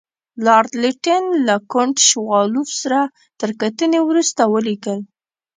[0.45, 2.99] لارډ لیټن له کنټ شووالوف سره
[3.39, 4.99] تر کتنې وروسته ولیکل.